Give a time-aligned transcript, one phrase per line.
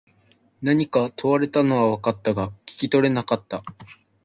[0.63, 3.61] 何か問われたのは分かったが、聞き取れなかった。